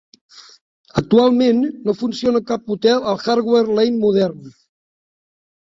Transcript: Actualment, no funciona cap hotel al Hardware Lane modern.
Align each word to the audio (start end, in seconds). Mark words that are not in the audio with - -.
Actualment, 1.01 1.61
no 1.89 1.95
funciona 2.01 2.43
cap 2.49 2.75
hotel 2.77 3.07
al 3.13 3.23
Hardware 3.27 3.73
Lane 3.81 4.05
modern. 4.09 4.43